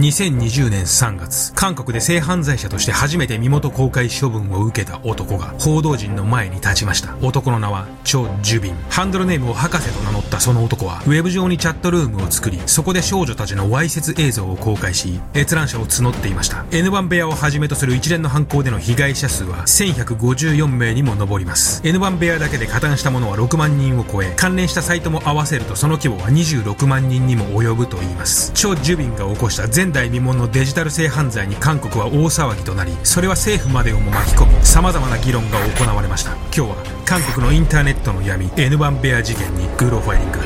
[0.00, 7.16] 2020年3月、韓国で性犯罪者として初めて身元公開処分を受けた男が報道陣の前に立ちました。
[7.22, 8.74] 男の名は、チョ・ジュビン。
[8.90, 16.66] ハンドルネームを博士と名乗ったその男は、ウェブ上にチャットルームを作り、そこで少女たちのわいせつ映像を公開し、閲覧者を募っていました。
[16.72, 21.80] N 番部屋をはじめとする一連の犯行での被害者数は1154名にも上ります。
[21.84, 28.52] N 番部屋だけで加担したものは6万人を超え、関連したサイトも合わせるとその規模は26万人にも及ぶと言います。
[28.52, 36.32] チョ・ジュビンが起こした前代未聞のデジタル性犯罪に韓国は大騒ぎとなり、それは政府までをも巻き込み、様々な議論が行われました。
[36.32, 40.40] 今日は韓国のインターネットの闇、N 番部屋事件にグロファイリング。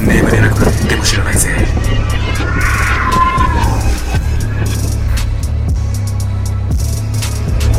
[0.00, 1.50] 眠れなくなっても知らないぜ。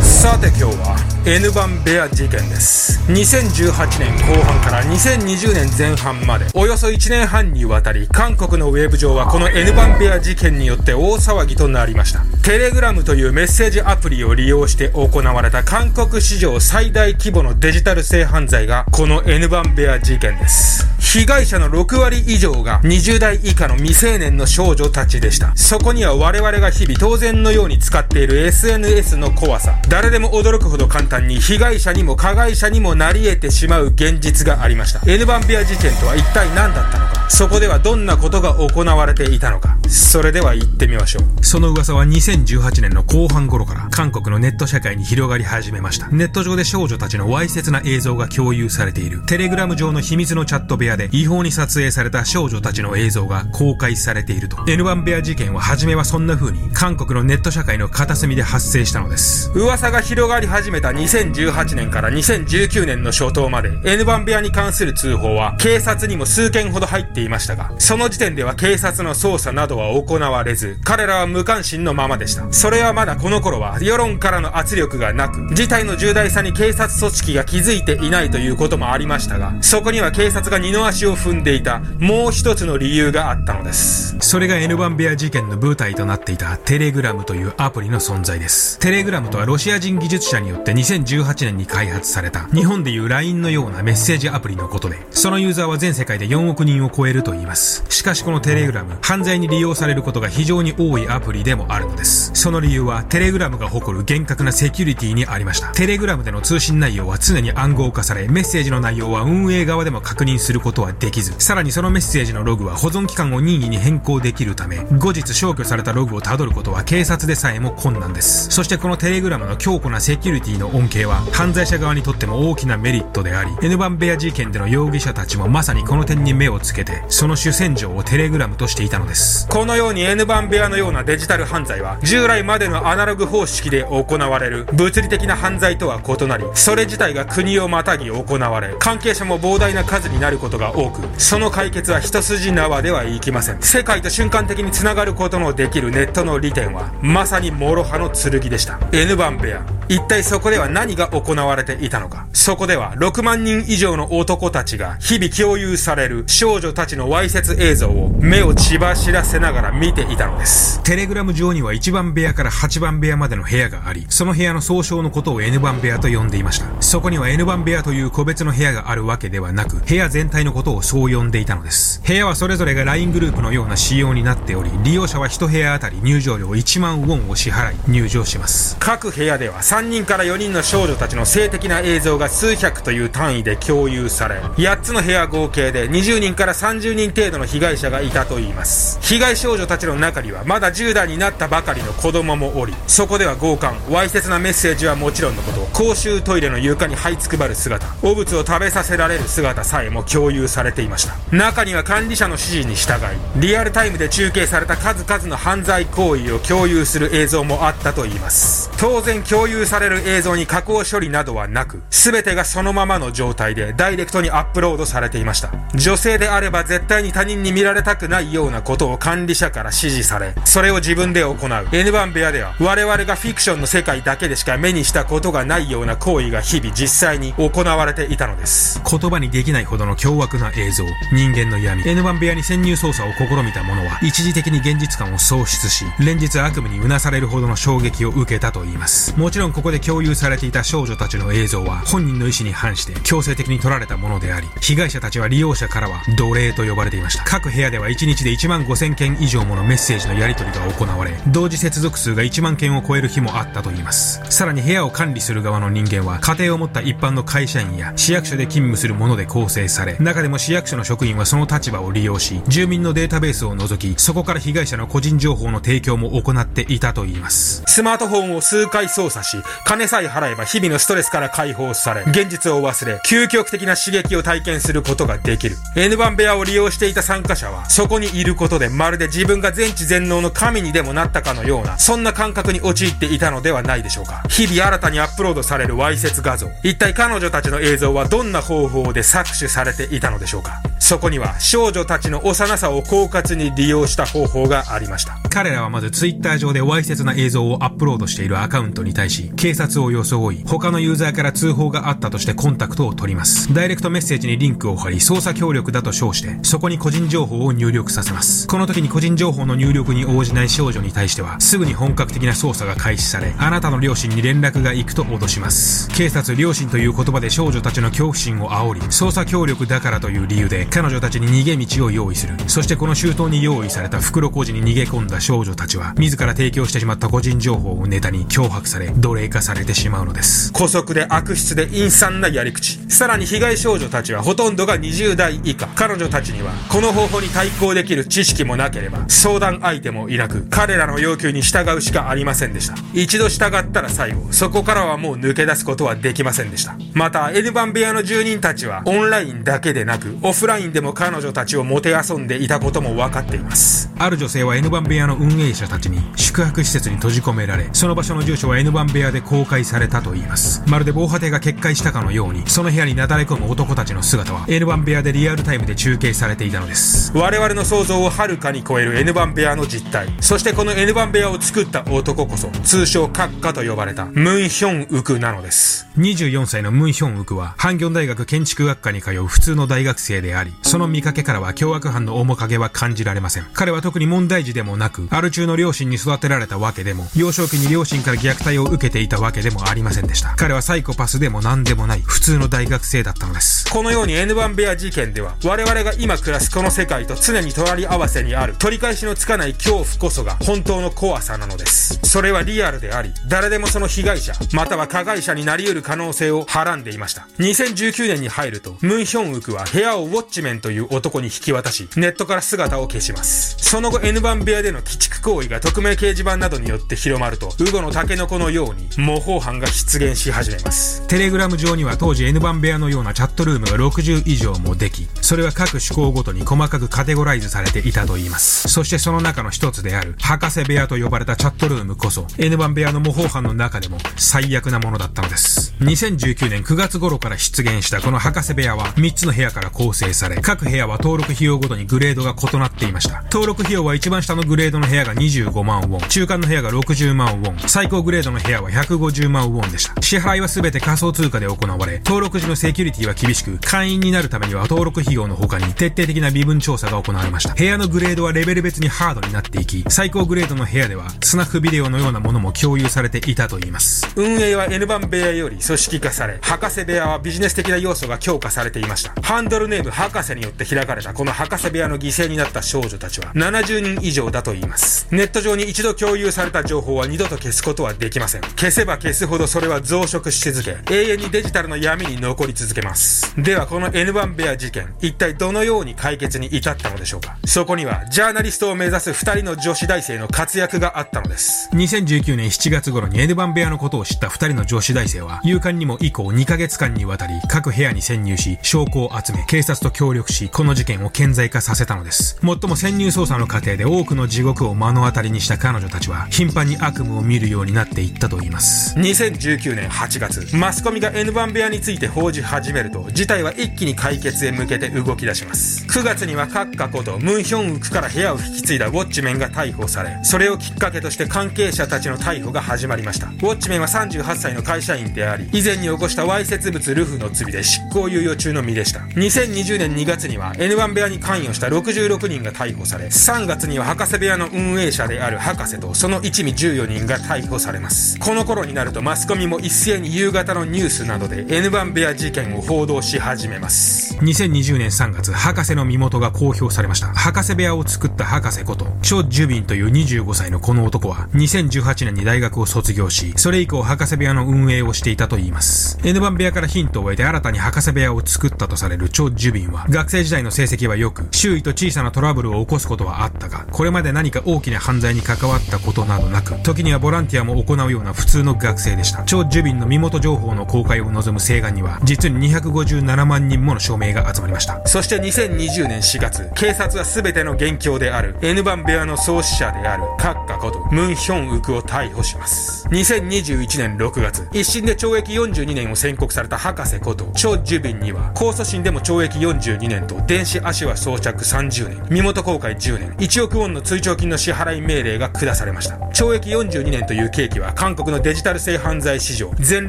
[0.04, 0.85] さて今日は
[1.28, 3.00] N 番ベア事件です。
[3.10, 6.46] 2018年後半から2020年前半まで。
[6.54, 12.20] およそ1年半にわたり韓国のウェブ上はこの N 番ベア事件によって大騒ぎとなりました。
[12.46, 25.56] テレグラムというメッセージアプリを利用して行われた韓国史上最大規模のデジタル性犯罪がこの N 番ベア事件です被害者の6割以上が20代以下の未成年の少女たちでした。
[25.56, 35.10] そこには我々が日々当然のように使っている SNS の怖さ、誰でも驚くほど簡単に被害者にも加害者にもなり得てしまう現実がありました。
[35.10, 41.44] N バンビア事件とは一体何だったのか、そこではどんなことが行われていたのか、それでは行ってみましょう。
[41.44, 46.08] その噂は2018年の後半頃から韓国のネット社会に広がり始めました。
[46.10, 54.58] ネット上で少女たちのわいせつな映像が共有されている、テレグラム上の秘密のチャット部屋で違法に撮影された少女たちの映像が公開されていると。
[54.58, 59.52] N1 ベア事件は初めはそんな風に韓国のネット社会の片隅で発生したのです。
[59.56, 72.46] 噂が広がり始めた2018年から2019年の初頭まで N1 部屋に関する通報は警察にも数件ほど入ってていましたが、その時点では警察の捜査などは行われず、彼らは無関心のままでした。
[72.52, 84.18] それはまだこの頃は世論からの圧力がなく、事態の重大さに警察組織が気づいていないということもありましたが、そこには警察が二の足を踏んでいたもう一つの理由があったのです。
[84.20, 88.80] それが N バンベア事件の舞台となっていたテレグラムというアプリの存在です。
[88.80, 97.84] テレグラムとはロシア人技術者によって2018年に開発された日本でいう LINE のようなメッセージアプリのことで、そのユーザーは全世界で4億人を超えると言います。
[97.90, 102.32] しかしこのテレグラム、犯罪に利用されることが非常に多いアプリでもあるのです。
[102.34, 105.68] その理由はテレグラムが誇る厳格なセキュリティにありました。
[105.70, 118.50] テレグラムでの通信内容は常に暗号化され、メッセージの内容は運営側でも確認することはできず、さらにそのメッセージのログは保存期間を任意に変更できるため、後日消去されたログをたどることは警察でさえも困難です。
[118.50, 129.48] そしてこのテレグラムの強固なセキュリティの恩恵は、犯罪者側にとっても大きなメリットであり、N バンベア事件での容疑者たちもまさにこの点に目をつけて、その主戦場をテレグラムとしていたのです。
[129.48, 143.62] このように N バンベアのようなデジタル犯罪は、従来までのアナログ方式で行われる物理的な犯罪とは異なり、それ自体が国をまたぎ行われ、関係者も膨大な数になることが多く、その解決は一筋縄ではいきません。
[143.62, 148.80] 世界と瞬間的に繋がることのできるネットの利点は、まさに諸刃の剣でした。
[148.92, 149.66] N 番部屋。
[149.88, 152.28] 一体そこでは何が行われていたのか。
[152.34, 160.82] そこでは6万人以上の男たちが日々共有される少女たちのわいせつ映像を目を血走らせながら見ていたのです。
[160.84, 166.66] テレグラム上には1番部屋から8番部屋までの部屋があり、その部屋の総称のことを N 番部屋と呼んでいました。
[166.82, 172.02] そこには N 番部屋という個別の部屋があるわけではなく、部屋全体のことをそう呼んでいたのです。
[172.06, 178.78] 部屋はそれぞれが LINE グループのような仕様になっており、利用者は1部屋あたり入場料1万ウォンを支払い入場します。
[178.80, 188.98] 各部屋では3人から4人の少女たちの性的な映像が数百という単位で共有され、8つの部屋合計で20人から30人程度の被害者がいたといいます。
[189.02, 201.16] 被害少女たちの中にはまだ10代になったばかりの子供もおり、そこでは強姦、わいせつなメッセージはもちろんのこと、公衆トイレの床に這いつくばる姿、汚物を食べさせられる姿さえも共有されていました。
[201.36, 208.72] 中には管理者の指示に従い、リアルタイムで中継された数々の犯罪行為を共有する映像もあったといいます。
[208.78, 215.52] 当然共有される映像に加工処理などはなく、全てがそのままの状態でダイレクトにアップロードされていました。
[215.76, 221.68] 女性であれば絶対に他人に見られたくないようなことを管理者から指示され、それを自分で行う。
[221.72, 228.82] N 番部屋では、我々がフィクションの世界だけでしか目にしたことがないような行為が日々実際に行われていたのです。
[228.90, 239.18] 言葉にできないほどの凶悪な映像、人間の闇、N 番部屋に潜入捜査を試みた者は、一時的に現実感を喪失し、連日悪夢にうなされるほどの衝撃を受けたといいます。
[239.18, 247.24] もちろんここで共有されていた少女たちの映像は本人の意思に反して強制的に撮られたものであり、被害者たちは利用者からは奴隷と呼ばれていました。
[247.24, 254.20] 各部屋では1日で1万5000件以上ものメッセージのやり取りが行われ、同時接続数が1万件を超える日もあったといいます。
[254.30, 267.64] さらに部屋を管理する側の人間は、家庭を持った一般の会社員や市役所で勤務する者で構成され、中でも市役所の職員はその立場を利用し、住民のデータベースを除き、そこから被害者の個人情報の提供も行っていたといいます。
[267.68, 275.58] スマートフォンを数回操作し、金さえ払えば日々のストレスから解放され、現実を忘れ、究極的な刺激を体験することができる。
[275.76, 284.24] N 番部屋を利用していた参加者は、そこにいることでまるで自分が全知全能の神にでもなったかのような、そんな感覚に陥っていたのではないでしょうか。
[284.30, 286.48] 日々新たにアップロードされるわいせつ画像。
[286.64, 290.62] 一体彼女たちの映像はどんな方法で搾取されていたのでしょうか。
[290.86, 295.18] そこには少女たちの幼さを狡猾に利用した方法がありました。
[295.32, 303.52] 彼らはまずツイッター上でわいせつな映像をアップロードしているアカウントに対し、警察を装い、他のユーザーから通報があったとしてコンタクトを取ります。
[303.52, 308.48] ダイレクトメッセージにリンクを貼り、捜査協力だと称して、そこに個人情報を入力させます。
[308.48, 315.90] この時に個人情報の入力に応じない少女に対しては、すぐに本格的な捜査が開始され、あなたの両親に連絡が行くと脅します。
[315.90, 322.36] 警察、両親という言葉で少女たちの恐怖心を煽り、捜査協力だからという理由で、彼女たちに逃げ道を用意する。
[322.48, 330.52] そしてこの周到に用意された袋小路に逃げ込んだ少女たちは、自ら提供してしまった個人情報をネタに脅迫され、奴隷化されてしまうのです。
[330.54, 332.78] 古速で悪質で陰惨なやり口。
[332.90, 335.68] さらに被害少女たちはほとんどが20代以下。
[335.76, 342.76] 彼女たちには、この方法に対抗できる知識もなければ、相談相手もいなく、彼らの要求に従うしかありませんでした。
[342.94, 346.76] 一度従ったら最後、そこからはもう抜け出すことはできませんでした。
[346.92, 353.90] また、N 番部屋の住人たちは、オンラインだけでなく、オフラインでも彼女たちをもてあ遊んでいたことも分かっています。
[353.98, 360.64] ある女性は N 番部屋の運営者たちに宿泊施設に閉じ込められその場所の住所は N 番部屋で公開されたといいます。
[360.68, 367.12] まるで防波堤が決壊したかのようにその部屋になだれ込む男たちの姿は N 番部屋でリアルタイムで中継されていたのです。
[367.16, 375.88] 我々の想像をはるかに超える N 番部屋の実態そしてこの N 番部屋を作った男こそ通称閣下と呼ばれたムンヒョンウクなのです。
[375.98, 383.48] 24歳のムンヒョンウクはハンギョン大学建築学科に通う普通の大学生でありその見かけからは凶悪犯の面影は感じられません。
[383.54, 390.34] 彼は特に問題児でもなく、アル中の両親に育てられたわけでも、幼少期に両親から虐待を受けていたわけでもありませんでした。
[390.36, 393.70] 彼はサイコパスでも何でもない、普通の大学生だったのです。
[393.72, 402.00] このように N1 ベア事件では、我々が今暮らすこの世界と常に隣り合わせにある、取り返しのつかない恐怖こそが本当の怖さなのです。
[402.04, 407.28] それはリアルであり、誰でもその被害者、または加害者になり得る可能性をはらんでいました。
[407.40, 413.56] 2019年に入ると、ムンヒョンウクは部屋をウォッチメンという男に引き渡し、ネットから姿を消します。
[413.60, 421.06] その後 N 番部屋での鬼畜行為が匿名掲示板などによって広まると、ウゴのタケノコのように模倣犯が出現し始めます。
[421.08, 428.68] テレグラム上には当時 N 番部屋のようなチャットルームが60以上もでき、それは各趣向ごとに細かくカテゴライズされていたといいます。
[428.68, 435.74] そしてその中の一つである、博士部屋と呼ばれたチャットルームこそ、N 番部屋の模倣犯の中でも最悪なものだったのです。
[435.80, 443.24] 2019年9月頃から出現したこの博士部屋は3つの部屋から構成され、各部屋は登録費用ごとにグレードが異なっていました。
[443.24, 450.02] 登録費用は一番下のグレードの部屋が25万ウォン、中間の部屋が60万ウォン、最高グレードの部屋は150万ウォンでした。
[450.02, 457.54] 支払いは全て仮想通貨で行われ、登録時のセキュリティは厳しく、会員になるためには登録費用の他に徹底的な微分調査が行われました。
[457.54, 464.08] 部屋のグレードはレベル別にハードになっていき、最高グレードの部屋では、スナックビデオのようなものも共有されていたといいます。
[464.16, 469.14] 運営は N 番部屋より組織化され、博士部屋はビジネス的な要素が強化されていました。
[469.22, 475.08] ハンドルネーム博士によって開かれたこの博士部屋の犠牲になった少女たちは70人以上だと言います。
[475.12, 478.42] ネット上に一度共有された情報は二度と消すことはできません。
[478.42, 483.34] 消せば消すほどそれは増殖し続け、永遠にデジタルの闇に残り続けます。
[483.42, 487.38] ではこの N1 ベア事件、一体どのように解決に至ったのでしょうか？
[487.46, 491.70] そこには、ジャーナリストを目指す二人の女子大生の活躍があったのです。
[491.74, 502.38] 2019年7月頃に N1 ベアのことを知った二人の女子大生は、勇敢にも以降2ヶ月間にわたり各部屋に潜入し、証拠を集め、警察と協力し、この事件を顕在化させたのです。
[502.44, 508.96] もっとも潜入捜査の過程で多くの地獄を目の当たりにした彼女たちは、頻繁に悪夢を見るようになっていったといいます。
[509.00, 515.86] 2019年8月、マスコミが N 番部屋について報じ始めると、事態は一気に解決へ向けて動き出します。
[515.88, 523.28] 9月には閣下ことムンヒョンウクから部屋を引き継いだウォッチメンが逮捕され、それをきっかけとして関係者たちの逮捕が始まりました。
[523.28, 529.00] ウォッチメンは38歳の会社員であり、以前に起こしたわいせつ物ルフの罪で執行猶予中の身でした。
[529.16, 538.20] 2020年2月には N1 部屋に関与した66人が逮捕され、3月には博士部屋の運営者である博士とその一味14人が逮捕されます。
[538.20, 544.16] この頃になるとマスコミも一斉に夕方のニュースなどで N1 部屋事件を報道し始めます。
[544.18, 547.08] 2020年3月、博士の身元が公表されました。
[547.08, 556.00] 博士部屋を作った博士こと、チョ・ジュビンという25歳のこの男は、2018年に大学を卒業し、それ以降博士部屋の運営をしていたといいます。
[556.04, 569.24] N 番部屋からヒントを得て新たに博士部屋を作ったとされるチョ・ジュビンは、学生時代の成績は良く、周囲と小さなトラブルを起こすことはあったが、これまで何か大きな犯罪に関わったことなどなく、時にはボランティアも行うような普通の学生でした。
[569.24, 574.82] チョ・ジュビンの身元情報の公開を望む請願には、実に257万人もの署名が集まりました。
[574.88, 582.88] そして2020年4月、警察は全ての元凶である N 番部屋の創始者であるカッカことムンヒョンウクを逮捕します。
[582.90, 595.96] 2021年6月、一審で懲役42年を宣告された博士ことチョ・ジュビンには、控訴審でも懲役42年と電子足は装着30年、身元公開10年、1億ウォンの追徴金の支払い命令が下されました。
[596.14, 599.82] 懲役42年という刑期は韓国のデジタル性犯罪史上、前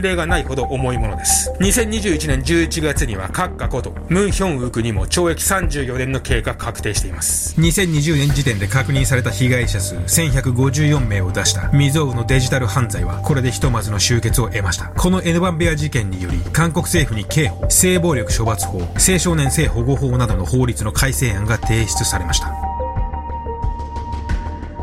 [0.03, 1.51] 例がないほど重いものです。
[1.61, 7.59] 2021年11月には、カッカことムンヒョンウクにも懲役34年の刑が確定しています。
[7.61, 14.87] 2020年時点で確認された被害者数1154名を出した未曾有のデジタル犯罪はこれでひとまずの終結を得ました。
[14.97, 22.53] この N 番部屋事件により韓国政府に刑法、性暴力処罰法、青少年性保護法などの法律の改正案が提出されました。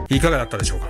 [0.09, 0.87] いかがだったでしょうか？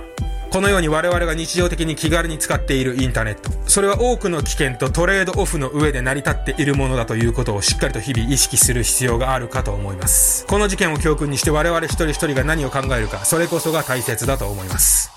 [0.50, 3.50] このように我々が日常的に気軽に使っているインターネット。
[3.66, 10.46] それは多くの危険とトレードオフの上で成り立っているものだということをしっかりと日々意識する必要があるかと思います。
[10.46, 15.13] この事件を教訓にして我々一人一人が何を考えるか、それこそが大切だと思います。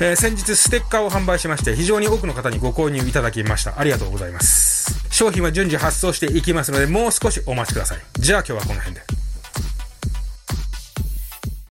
[0.00, 3.78] えー、先日ステッカーを販売しまして非常に多くの方にご購入いただきました。
[3.78, 5.08] ありがとうございます。
[5.10, 7.98] 商品は順次発送していきますのでもう少しお待ちください。
[8.18, 9.23] じゃあ今日はこの辺で。